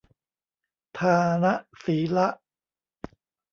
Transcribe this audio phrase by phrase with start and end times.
[0.97, 1.53] ทานะ
[1.83, 2.27] สีละ